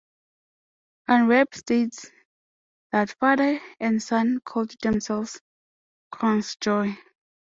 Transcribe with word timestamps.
Anrep 1.07 1.53
states 1.53 2.07
that 2.91 3.15
father 3.19 3.59
and 3.79 4.01
son 4.01 4.39
called 4.43 4.73
themselves 4.81 5.39
Cronsjoe. 6.11 6.97